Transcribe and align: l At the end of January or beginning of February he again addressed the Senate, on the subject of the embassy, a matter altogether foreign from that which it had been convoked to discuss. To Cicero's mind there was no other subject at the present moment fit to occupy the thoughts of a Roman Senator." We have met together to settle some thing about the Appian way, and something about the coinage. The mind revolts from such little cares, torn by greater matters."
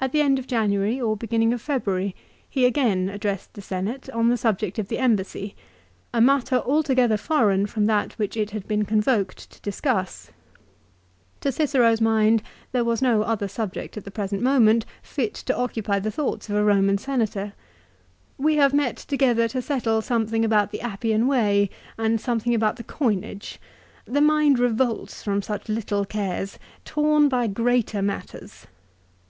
l 0.00 0.04
At 0.04 0.12
the 0.12 0.20
end 0.20 0.38
of 0.38 0.46
January 0.46 1.00
or 1.00 1.16
beginning 1.16 1.52
of 1.52 1.60
February 1.60 2.14
he 2.48 2.64
again 2.64 3.08
addressed 3.08 3.52
the 3.54 3.60
Senate, 3.60 4.08
on 4.10 4.28
the 4.28 4.36
subject 4.36 4.78
of 4.78 4.86
the 4.86 4.98
embassy, 4.98 5.56
a 6.14 6.20
matter 6.20 6.58
altogether 6.60 7.16
foreign 7.16 7.66
from 7.66 7.86
that 7.86 8.12
which 8.16 8.36
it 8.36 8.52
had 8.52 8.68
been 8.68 8.84
convoked 8.84 9.50
to 9.50 9.60
discuss. 9.60 10.30
To 11.40 11.50
Cicero's 11.50 12.00
mind 12.00 12.44
there 12.70 12.84
was 12.84 13.02
no 13.02 13.22
other 13.22 13.48
subject 13.48 13.96
at 13.96 14.04
the 14.04 14.12
present 14.12 14.40
moment 14.40 14.86
fit 15.02 15.34
to 15.34 15.56
occupy 15.58 15.98
the 15.98 16.12
thoughts 16.12 16.48
of 16.48 16.54
a 16.54 16.62
Roman 16.62 16.96
Senator." 16.98 17.52
We 18.46 18.54
have 18.54 18.72
met 18.72 18.98
together 18.98 19.48
to 19.48 19.60
settle 19.60 20.00
some 20.00 20.28
thing 20.28 20.44
about 20.44 20.70
the 20.70 20.80
Appian 20.80 21.26
way, 21.26 21.70
and 21.98 22.20
something 22.20 22.54
about 22.54 22.76
the 22.76 22.84
coinage. 22.84 23.58
The 24.04 24.20
mind 24.20 24.60
revolts 24.60 25.24
from 25.24 25.42
such 25.42 25.68
little 25.68 26.04
cares, 26.04 26.56
torn 26.84 27.28
by 27.28 27.48
greater 27.48 28.00
matters." 28.00 28.68